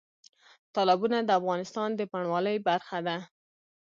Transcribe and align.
تالابونه 0.73 1.17
د 1.23 1.29
افغانستان 1.39 1.89
د 1.95 2.01
بڼوالۍ 2.11 2.57
برخه 2.67 2.99
ده. 3.07 3.17